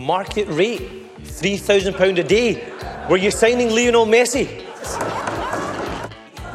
[0.00, 0.80] market rate,
[1.24, 2.72] £3,000 a day.
[3.10, 4.48] Were you signing Lionel Messi?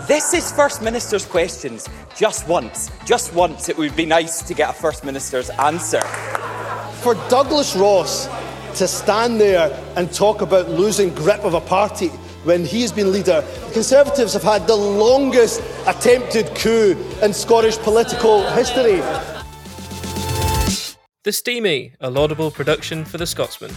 [0.07, 1.87] This is First Minister's questions.
[2.17, 6.01] Just once, just once, it would be nice to get a First Minister's answer.
[7.01, 8.27] For Douglas Ross
[8.79, 12.07] to stand there and talk about losing grip of a party
[12.45, 18.43] when he's been leader, the Conservatives have had the longest attempted coup in Scottish political
[18.51, 19.01] history.
[21.25, 23.71] The Steamie, a laudable production for the Scotsman.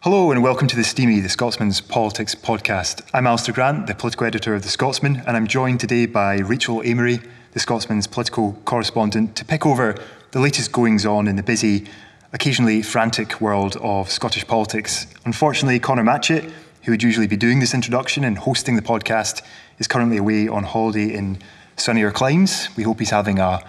[0.00, 3.08] Hello and welcome to the Steamie, the Scotsman's Politics podcast.
[3.14, 6.82] I'm Alistair Grant, the political editor of The Scotsman, and I'm joined today by Rachel
[6.82, 9.94] Amery, the Scotsman's political correspondent, to pick over
[10.32, 11.86] the latest goings on in the busy,
[12.32, 15.06] occasionally frantic world of Scottish politics.
[15.24, 16.52] Unfortunately, Conor Matchett,
[16.86, 19.42] who would usually be doing this introduction and hosting the podcast,
[19.78, 21.38] is currently away on holiday in
[21.76, 22.68] sunnier climes.
[22.76, 23.62] We hope he's having a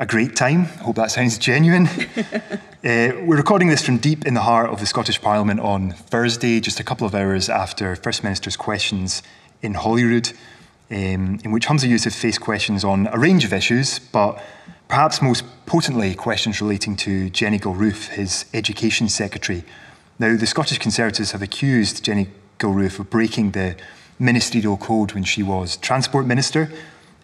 [0.00, 0.60] a great time.
[0.60, 1.86] I hope that sounds genuine.
[2.26, 6.60] uh, we're recording this from deep in the heart of the Scottish Parliament on Thursday,
[6.60, 9.24] just a couple of hours after First Minister's questions
[9.60, 10.30] in Holyrood,
[10.90, 14.40] um, in which Humza Yousaf faced questions on a range of issues, but
[14.86, 19.64] perhaps most potently questions relating to Jenny Gilruth, his education secretary.
[20.20, 23.76] Now, the Scottish Conservatives have accused Jenny Gilruth of breaking the
[24.18, 26.70] ministerial code when she was Transport Minister.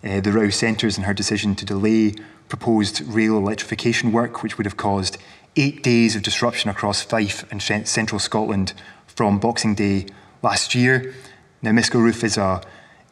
[0.02, 2.14] Uh, the row centres in her decision to delay
[2.48, 5.18] proposed rail electrification work, which would have caused
[5.56, 8.72] eight days of disruption across Fife and central Scotland
[9.06, 10.06] from Boxing Day
[10.42, 11.14] last year.
[11.62, 12.62] Now, Miss Gilruth is a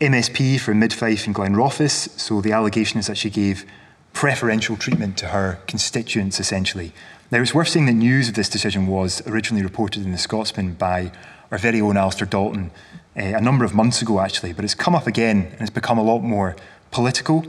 [0.00, 3.64] MSP for Mid Fife and Glenrothes, so the allegation is that she gave
[4.12, 6.92] preferential treatment to her constituents, essentially.
[7.32, 10.74] Now, it's worth saying that news of this decision was originally reported in the Scotsman
[10.74, 11.10] by
[11.50, 12.70] our very own Alistair Dalton
[13.16, 15.96] uh, a number of months ago, actually, but it's come up again and it's become
[15.96, 16.54] a lot more
[16.90, 17.42] political.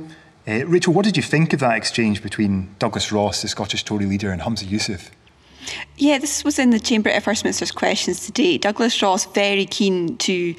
[0.48, 4.06] Uh, Rachel, what did you think of that exchange between Douglas Ross, the Scottish Tory
[4.06, 5.10] leader, and Humza Yousaf?
[5.98, 8.58] Yeah, this was in the Chamber at First Minister's questions today.
[8.58, 10.56] Douglas Ross very keen to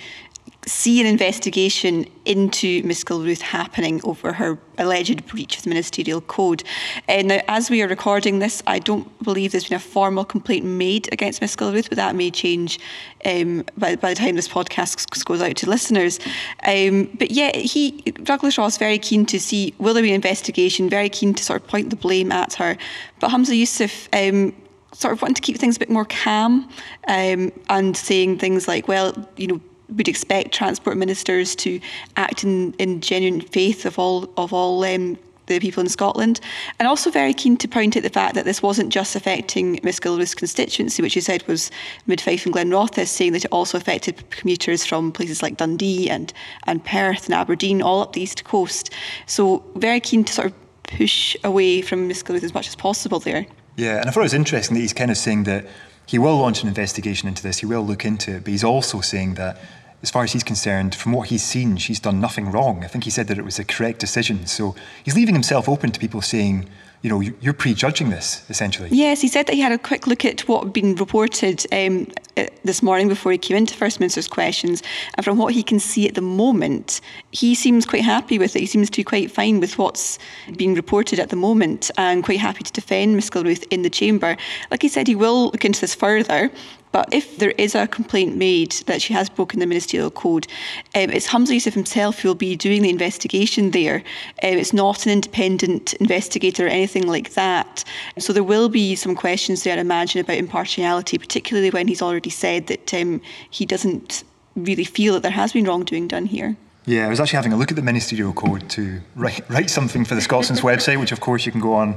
[0.67, 6.65] see an investigation into Miss Gilruth happening over her alleged breach of the ministerial code.
[7.09, 10.65] Uh, now, as we are recording this, I don't believe there's been a formal complaint
[10.65, 12.79] made against Miss Gilruth, but that may change
[13.25, 16.19] um, by, by, the time this podcast goes out to listeners.
[16.67, 20.15] Um, but yeah, he Douglas Ross is very keen to see will there be an
[20.15, 22.77] investigation, very keen to sort of point the blame at her.
[23.21, 24.55] But Humza Yousaf um,
[24.93, 26.69] sort of wanting to keep things a bit more calm
[27.09, 29.61] um, and saying things like, well, you know,
[29.97, 31.81] would expect transport ministers to
[32.17, 36.41] act in, in genuine faith of all of all um, the people in Scotland,
[36.79, 40.01] and also very keen to point out the fact that this wasn't just affecting Miss
[40.01, 41.71] Gilruth's constituency, which he said was
[42.07, 46.33] Mid Fife and Glenrothes, saying that it also affected commuters from places like Dundee and
[46.67, 48.91] and Perth and Aberdeen, all up the east coast.
[49.27, 50.55] So very keen to sort of
[50.85, 53.47] push away from Miss Gilruth as much as possible there.
[53.77, 55.67] Yeah, and I thought it was interesting that he's kind of saying that
[56.07, 59.01] he will launch an investigation into this, he will look into it, but he's also
[59.01, 59.61] saying that
[60.05, 62.85] as far as he's concerned, from what he's seen, she's done nothing wrong.
[62.85, 64.47] I think he said that it was a correct decision.
[64.47, 66.69] So he's leaving himself open to people saying,
[67.01, 68.91] you know, you're prejudging this, essentially.
[68.93, 72.07] Yes, he said that he had a quick look at what had been reported um,
[72.37, 74.83] uh, this morning before he came into First Minister's questions.
[75.15, 77.01] And from what he can see at the moment,
[77.33, 78.61] he seems quite happy with it.
[78.61, 80.19] He seems to be quite fine with what's
[80.59, 84.37] being reported at the moment and quite happy to defend Miss Gilruth in the chamber.
[84.71, 86.51] Like he said, he will look into this further.
[86.95, 90.47] But if there is a complaint made that she has broken the ministerial code,
[90.95, 93.97] um, it's Humza Yousaf himself who will be doing the investigation there.
[94.45, 97.83] Um, it's not an independent investigator or anything like that.
[98.21, 102.31] So there will be some questions there, I imagine, about impartiality, particularly when he's already
[102.31, 104.23] said that um, he doesn't
[104.55, 106.57] really feel that there has been wrongdoing done here.
[106.87, 110.05] Yeah, I was actually having a look at the ministerial code to write, write something
[110.05, 111.95] for the Scotsman's website, which of course you can go on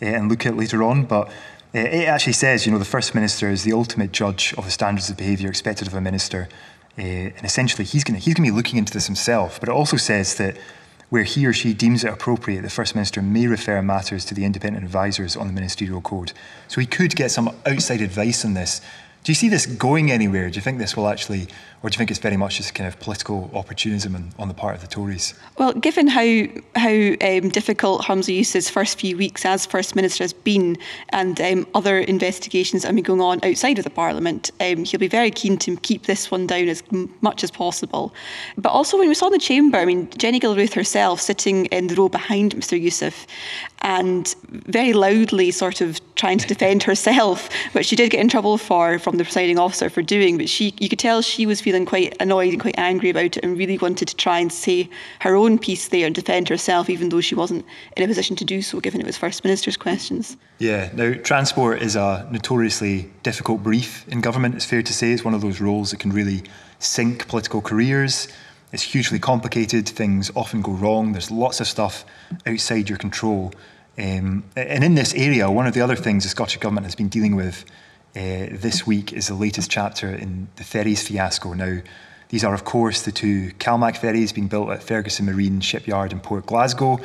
[0.00, 1.04] uh, and look at later on.
[1.04, 1.30] But
[1.74, 5.10] it actually says, you know, the First Minister is the ultimate judge of the standards
[5.10, 6.48] of behaviour expected of a minister.
[6.98, 9.60] Uh, and essentially, he's going he's to be looking into this himself.
[9.60, 10.56] But it also says that
[11.10, 14.44] where he or she deems it appropriate, the First Minister may refer matters to the
[14.44, 16.32] independent advisers on the ministerial code.
[16.68, 18.80] So he could get some outside advice on this
[19.24, 20.48] do you see this going anywhere?
[20.48, 21.48] Do you think this will actually,
[21.82, 24.54] or do you think it's very much just kind of political opportunism on, on the
[24.54, 25.34] part of the Tories?
[25.58, 30.32] Well, given how how um, difficult Humza Yousaf's first few weeks as First Minister has
[30.32, 30.78] been,
[31.10, 35.00] and um, other investigations that have been going on outside of the Parliament, um, he'll
[35.00, 36.82] be very keen to keep this one down as
[37.20, 38.14] much as possible.
[38.56, 41.88] But also, when we saw in the chamber, I mean, Jenny Gilruth herself sitting in
[41.88, 43.26] the row behind Mr Yousaf,
[43.82, 48.58] and very loudly sort of trying to defend herself, which she did get in trouble
[48.58, 50.36] for from the presiding officer for doing.
[50.36, 53.38] But she, you could tell she was feeling quite annoyed and quite angry about it
[53.38, 54.90] and really wanted to try and say
[55.20, 57.64] her own piece there and defend herself, even though she wasn't
[57.96, 60.36] in a position to do so, given it was First Minister's questions.
[60.58, 65.12] Yeah, now, transport is a notoriously difficult brief in government, it's fair to say.
[65.12, 66.42] It's one of those roles that can really
[66.78, 68.28] sink political careers.
[68.72, 72.04] It's hugely complicated, things often go wrong, there's lots of stuff
[72.46, 73.54] outside your control.
[73.96, 77.08] Um, and in this area, one of the other things the Scottish Government has been
[77.08, 77.64] dealing with
[78.18, 81.52] uh, this week is the latest chapter in the ferries fiasco.
[81.52, 81.78] Now,
[82.30, 86.18] these are, of course, the two CalMac ferries being built at Ferguson Marine Shipyard in
[86.18, 86.98] Port Glasgow.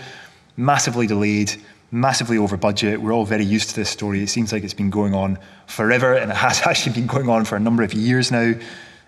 [0.57, 1.53] Massively delayed,
[1.91, 2.99] massively over budget.
[2.99, 4.23] We're all very used to this story.
[4.23, 5.37] It seems like it's been going on
[5.67, 8.53] forever, and it has actually been going on for a number of years now.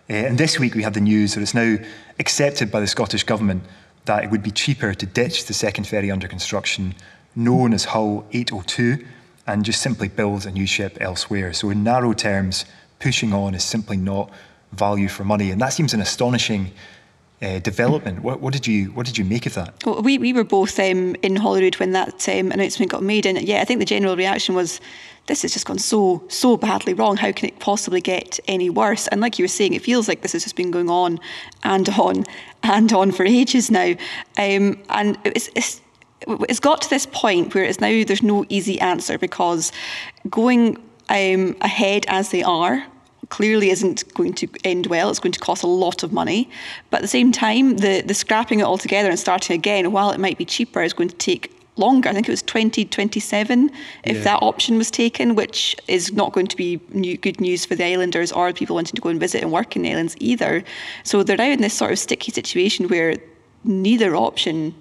[0.08, 1.78] Uh, and this week we had the news that it's now
[2.20, 3.64] accepted by the Scottish Government
[4.06, 6.94] that it would be cheaper to ditch the second ferry under construction
[7.36, 9.04] known as Hull 802
[9.48, 11.54] and just simply build a new ship elsewhere.
[11.54, 12.66] So, in narrow terms,
[13.00, 14.32] pushing on is simply not
[14.72, 15.52] value for money.
[15.52, 16.72] And that seems an astonishing
[17.42, 18.22] uh, development.
[18.22, 19.86] What, what, did you what did you make of that?
[19.86, 23.42] Well, we, we were both um, in Holyrood when that um, announcement got made, and
[23.42, 24.80] yeah, I think the general reaction was,
[25.28, 27.18] "This has just gone so so badly wrong.
[27.18, 30.22] How can it possibly get any worse?" And like you were saying, it feels like
[30.22, 31.20] this has just been going on
[31.64, 32.26] and on
[32.64, 33.96] and on for ages now,
[34.38, 35.82] um, and it's, it's
[36.22, 39.72] it's got to this point where it's now there's no easy answer because
[40.30, 40.78] going
[41.10, 42.86] um, ahead as they are
[43.30, 45.10] clearly isn't going to end well.
[45.10, 46.50] It's going to cost a lot of money.
[46.90, 50.12] But at the same time, the, the scrapping it all together and starting again, while
[50.12, 52.10] it might be cheaper, is going to take longer.
[52.10, 53.72] I think it was 2027
[54.04, 54.24] if yeah.
[54.24, 57.84] that option was taken, which is not going to be new, good news for the
[57.84, 60.64] islanders or people wanting to go and visit and work in the islands either.
[61.04, 63.16] So they're now in this sort of sticky situation where
[63.64, 64.74] neither option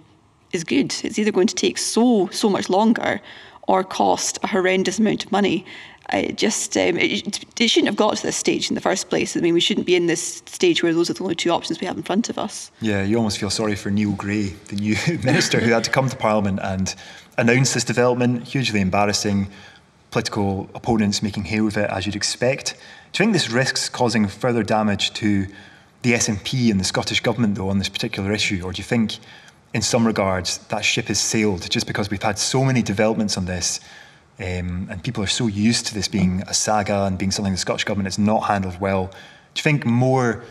[0.54, 0.94] is good.
[1.02, 3.20] It's either going to take so so much longer
[3.66, 5.64] or cost a horrendous amount of money.
[6.10, 9.36] I just um, it, it, shouldn't have got to this stage in the first place.
[9.36, 11.80] I mean, we shouldn't be in this stage where those are the only two options
[11.80, 12.70] we have in front of us.
[12.80, 16.08] Yeah, you almost feel sorry for Neil Gray, the new minister who had to come
[16.08, 16.94] to Parliament and
[17.38, 18.48] announce this development.
[18.48, 19.48] Hugely embarrassing.
[20.10, 22.76] Political opponents making hay with it, as you'd expect.
[23.12, 25.46] Do you think this risks causing further damage to
[26.02, 29.16] the SNP and the Scottish government, though, on this particular issue, or do you think
[29.74, 33.44] in some regards, that ship has sailed just because we've had so many developments on
[33.44, 33.80] this.
[34.38, 37.58] Um, and people are so used to this being a saga and being something the
[37.58, 39.06] Scottish government has not handled well.
[39.06, 40.44] Do you think more,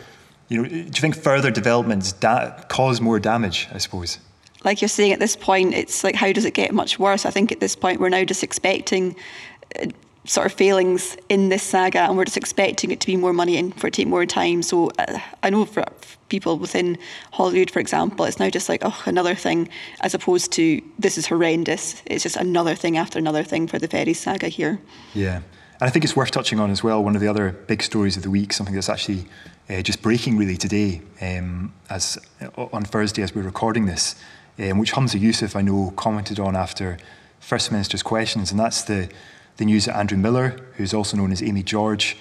[0.48, 4.18] you know, do you think further developments da- cause more damage, I suppose?
[4.62, 7.26] Like you're saying at this point, it's like, how does it get much worse?
[7.26, 9.16] I think at this point, we're now just expecting
[10.26, 13.56] sort of failings in this saga, and we're just expecting it to be more money
[13.56, 14.62] and for it to take more time.
[14.62, 15.84] So uh, I know for
[16.28, 16.98] people within
[17.32, 19.68] Holyrood, for example, it's now just like oh another thing,
[20.00, 22.02] as opposed to this is horrendous.
[22.06, 24.80] It's just another thing after another thing for the ferry saga here.
[25.12, 27.04] Yeah, and I think it's worth touching on as well.
[27.04, 29.26] One of the other big stories of the week, something that's actually
[29.68, 34.14] uh, just breaking really today, um, as uh, on Thursday as we're recording this,
[34.58, 36.96] um, which Humza Yousaf I know commented on after
[37.40, 39.10] First Minister's questions, and that's the
[39.56, 42.16] the news that Andrew Miller, who's also known as Amy George,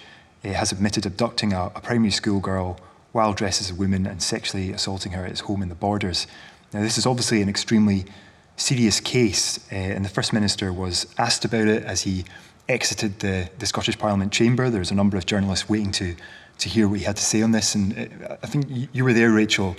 [0.45, 2.79] uh, has admitted abducting a, a, primary school girl
[3.11, 6.27] while dressed as a woman and sexually assaulting her at his home in the borders.
[6.73, 8.05] Now, this is obviously an extremely
[8.55, 12.25] serious case, uh, and the First Minister was asked about it as he
[12.69, 14.69] exited the, the Scottish Parliament chamber.
[14.69, 16.15] There was a number of journalists waiting to,
[16.59, 17.93] to hear what he had to say on this, and
[18.27, 19.75] uh, I think you were there, Rachel.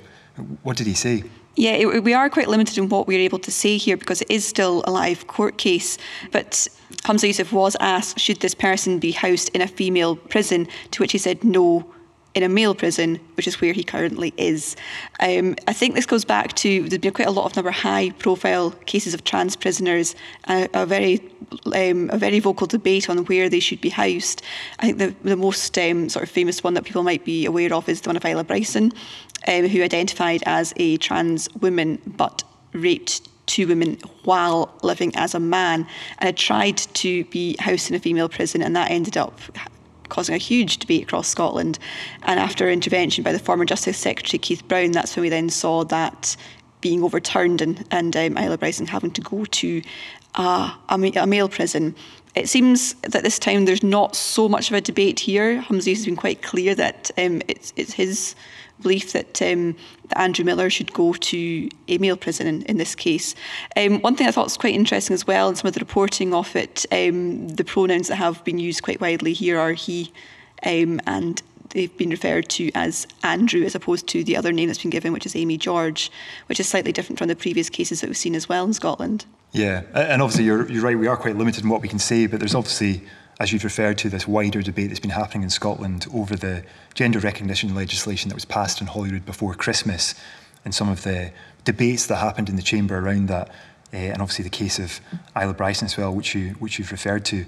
[0.63, 1.25] What did he say?
[1.57, 4.31] Yeah, it, we are quite limited in what we're able to say here because it
[4.31, 5.99] is still a live court case.
[6.33, 6.67] But
[7.05, 10.69] Humza Yousaf was asked, should this person be housed in a female prison?
[10.93, 11.93] To which he said, no,
[12.35, 14.77] in a male prison, which is where he currently is.
[15.21, 18.11] Um, I think this goes back to there's been quite a lot of number high
[18.11, 20.17] profile cases of trans prisoners,
[20.49, 21.21] uh, a very
[21.67, 24.43] um, a very vocal debate on where they should be housed.
[24.81, 27.73] I think the, the most um, sort of famous one that people might be aware
[27.73, 28.93] of is the one of Isla Bryson,
[29.47, 35.41] um, who identified as a trans woman but raped two women while living as a
[35.41, 35.87] man
[36.19, 39.39] and had tried to be housed in a female prison and that ended up
[40.09, 41.79] causing a huge debate across Scotland.
[42.23, 45.85] And after intervention by the former Justice Secretary Keith Brown, that's when we then saw
[45.85, 46.37] that
[46.81, 49.83] being overturned and, and um, Isla Bryson having to go to
[50.35, 51.95] uh, a, a, male prison.
[52.35, 55.63] It seems that this time there's not so much of a debate here.
[55.63, 58.35] Humza has been quite clear that um, it's, it's his
[58.83, 59.77] belief that, um,
[60.09, 63.37] that, Andrew Miller should go to a male prison in, in this case.
[63.77, 66.35] Um, one thing I thought was quite interesting as well and some of the reporting
[66.35, 70.13] of it, um, the pronouns that have been used quite widely here are he
[70.67, 71.41] um, and
[71.75, 75.13] they've been referred to as Andrew as opposed to the other name that's been given,
[75.13, 76.11] which is Amy George,
[76.47, 79.27] which is slightly different from the previous cases that we've seen as well in Scotland.
[79.53, 82.27] Yeah, and obviously you're, you're right, we are quite limited in what we can say,
[82.27, 83.03] but there's obviously
[83.41, 86.65] as you've referred to, this wider debate that's been happening in Scotland over the
[86.95, 90.15] gender recognition legislation that was passed in Holyrood before Christmas
[90.65, 91.33] and some of the
[91.65, 93.49] debates that happened in the chamber around that,
[93.93, 95.01] uh, and obviously the case of
[95.37, 97.45] Isla Bryson as well, which, you, which you've referred to.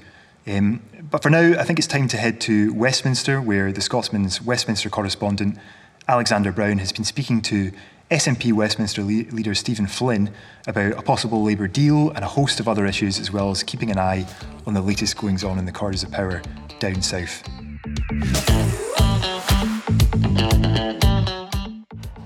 [0.48, 4.40] Um, but for now, I think it's time to head to Westminster, where the Scotsman's
[4.40, 5.58] Westminster correspondent,
[6.06, 7.72] Alexander Brown, has been speaking to
[8.12, 10.30] SNP Westminster le- leader Stephen Flynn
[10.68, 13.90] about a possible Labour deal and a host of other issues, as well as keeping
[13.90, 14.24] an eye
[14.66, 16.40] on the latest goings on in the corridors of power
[16.78, 17.42] down south.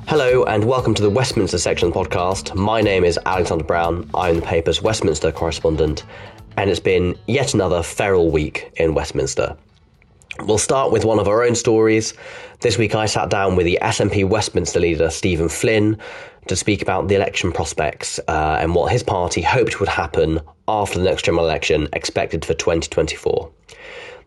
[0.08, 2.54] Hello and welcome to the Westminster section podcast.
[2.54, 4.10] My name is Alexander Brown.
[4.12, 6.04] I'm the paper's Westminster correspondent,
[6.56, 9.56] and it's been yet another feral week in Westminster.
[10.40, 12.14] We'll start with one of our own stories.
[12.60, 15.98] This week I sat down with the SNP Westminster leader, Stephen Flynn,
[16.46, 20.98] to speak about the election prospects uh, and what his party hoped would happen after
[20.98, 23.50] the next general election expected for 2024.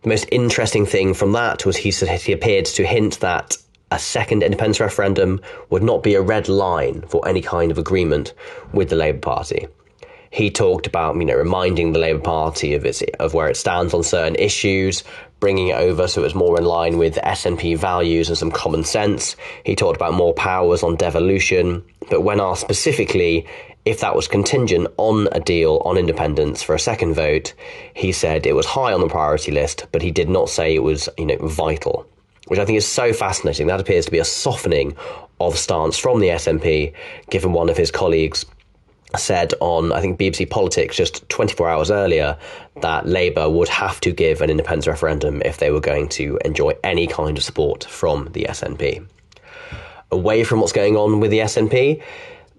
[0.04, 3.58] The most interesting thing from that was he, said he appeared to hint that
[3.90, 8.34] a second independence referendum would not be a red line for any kind of agreement
[8.74, 9.68] with the Labour Party
[10.34, 13.94] he talked about you know reminding the Labour Party of its of where it stands
[13.94, 15.04] on certain issues,
[15.40, 18.84] bringing it over so it was more in line with SNP values and some common
[18.84, 19.36] sense.
[19.64, 23.46] He talked about more powers on devolution, but when asked specifically
[23.86, 27.54] if that was contingent on a deal on independence for a second vote,
[27.94, 30.82] he said it was high on the priority list, but he did not say it
[30.82, 32.08] was you know vital.
[32.48, 33.68] Which I think is so fascinating.
[33.68, 34.96] That appears to be a softening
[35.40, 36.92] of stance from the SNP,
[37.30, 38.46] given one of his colleagues
[39.18, 42.38] said on, I think, BBC Politics just 24 hours earlier
[42.82, 46.74] that Labour would have to give an independence referendum if they were going to enjoy
[46.84, 49.06] any kind of support from the SNP.
[50.12, 52.02] Away from what's going on with the SNP,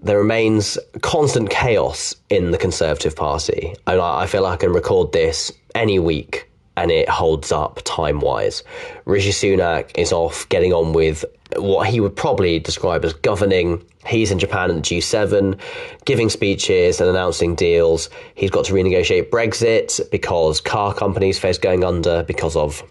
[0.02, 3.75] there remains constant chaos in the Conservative Party.
[3.87, 8.21] And I feel like I can record this any week and it holds up time
[8.21, 8.62] wise.
[9.04, 11.25] Rishi Sunak is off getting on with
[11.57, 13.85] what he would probably describe as governing.
[14.07, 15.59] He's in Japan at the G7,
[16.04, 18.11] giving speeches and announcing deals.
[18.35, 22.83] He's got to renegotiate Brexit because car companies face going under because of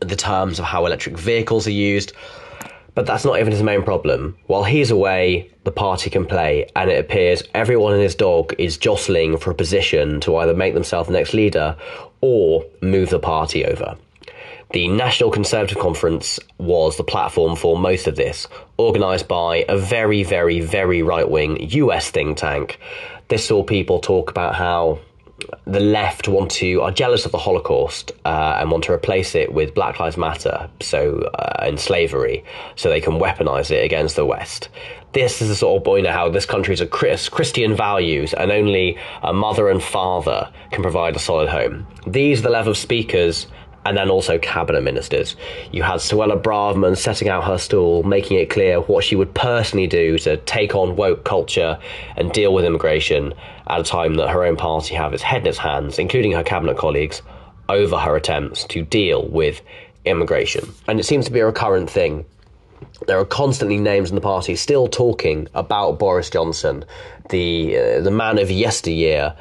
[0.00, 2.12] the terms of how electric vehicles are used.
[2.94, 4.36] But that's not even his main problem.
[4.46, 8.76] While he's away, the party can play, and it appears everyone and his dog is
[8.76, 11.76] jostling for a position to either make themselves the next leader
[12.20, 13.96] or move the party over.
[14.72, 20.22] The National Conservative Conference was the platform for most of this, organised by a very,
[20.22, 22.78] very, very right wing US think tank.
[23.28, 24.98] This saw people talk about how
[25.66, 29.52] the left want to are jealous of the Holocaust uh, and want to replace it
[29.52, 32.44] with Black Lives Matter, so uh, and slavery,
[32.76, 34.68] so they can weaponize it against the West.
[35.12, 38.98] This is the sort of of how this country is a Christian values, and only
[39.22, 41.86] a mother and father can provide a solid home.
[42.06, 43.46] These are the level of speakers
[43.84, 45.36] and then also cabinet ministers.
[45.72, 49.86] You had Suella Braverman setting out her stall, making it clear what she would personally
[49.86, 51.78] do to take on woke culture
[52.16, 53.34] and deal with immigration
[53.66, 56.44] at a time that her own party have its head in its hands, including her
[56.44, 57.22] cabinet colleagues,
[57.68, 59.62] over her attempts to deal with
[60.04, 60.68] immigration.
[60.86, 62.24] And it seems to be a recurrent thing.
[63.06, 66.84] There are constantly names in the party still talking about Boris Johnson,
[67.30, 69.34] the uh, the man of yesteryear,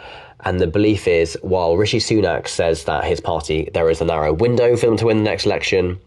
[0.44, 4.34] and the belief is, while Rishi Sunak says that his party, there is a narrow
[4.34, 6.00] window for them to win the next election,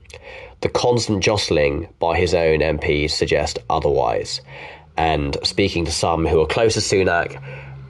[0.60, 4.40] the constant jostling by his own MPs suggest otherwise.
[4.96, 7.42] And speaking to some who are close to Sunak,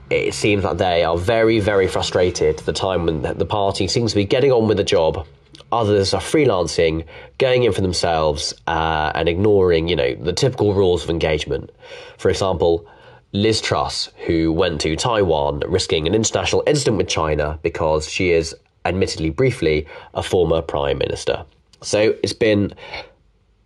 [0.09, 4.11] it seems that they are very, very frustrated at the time when the party seems
[4.11, 5.25] to be getting on with the job.
[5.71, 7.05] Others are freelancing,
[7.37, 11.71] going in for themselves, uh, and ignoring, you know, the typical rules of engagement.
[12.17, 12.87] For example,
[13.35, 18.55] Liz Truss, who went to Taiwan, risking an international incident with China because she is,
[18.85, 21.45] admittedly briefly, a former prime minister.
[21.81, 22.73] So it's been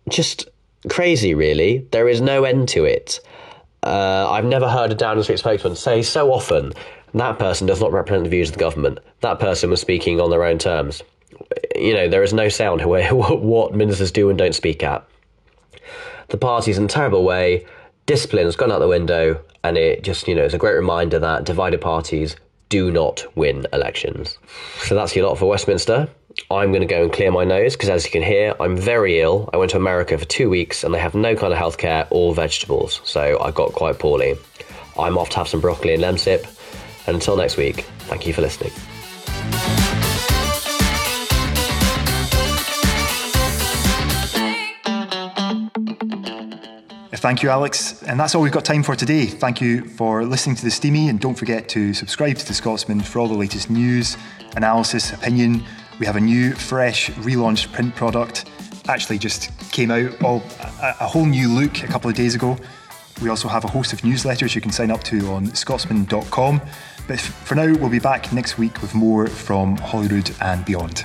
[0.08, 0.48] just
[0.88, 1.86] crazy, really.
[1.92, 3.20] There is no end to it.
[3.82, 6.72] Uh, I've never heard a Downing Street spokesman say so often
[7.14, 8.98] that person does not represent the views of the government.
[9.20, 11.02] That person was speaking on their own terms.
[11.74, 15.06] You know, there is no sound where what ministers do and don't speak at.
[16.28, 17.66] The party's in a terrible way.
[18.10, 21.20] Discipline has gone out the window, and it just, you know, it's a great reminder
[21.20, 22.34] that divided parties
[22.68, 24.36] do not win elections.
[24.78, 26.08] So that's your lot for Westminster.
[26.50, 29.20] I'm going to go and clear my nose because, as you can hear, I'm very
[29.20, 29.48] ill.
[29.52, 32.34] I went to America for two weeks and they have no kind of healthcare or
[32.34, 34.34] vegetables, so I got quite poorly.
[34.98, 36.42] I'm off to have some broccoli and lemsip.
[37.06, 38.72] And until next week, thank you for listening.
[47.20, 48.02] Thank you, Alex.
[48.04, 49.26] And that's all we've got time for today.
[49.26, 53.00] Thank you for listening to The Steamie, and don't forget to subscribe to The Scotsman
[53.02, 54.16] for all the latest news,
[54.56, 55.62] analysis, opinion.
[55.98, 58.48] We have a new, fresh, relaunched print product.
[58.88, 62.56] Actually, just came out all a, a whole new look a couple of days ago.
[63.20, 66.62] We also have a host of newsletters you can sign up to on scotsman.com.
[67.06, 71.04] But for now, we'll be back next week with more from Holyrood and beyond.